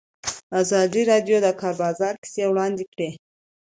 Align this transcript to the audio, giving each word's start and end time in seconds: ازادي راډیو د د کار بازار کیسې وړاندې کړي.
ازادي 0.61 1.01
راډیو 1.11 1.37
د 1.41 1.45
د 1.45 1.47
کار 1.61 1.73
بازار 1.83 2.13
کیسې 2.21 2.43
وړاندې 2.47 2.83
کړي. 2.91 3.09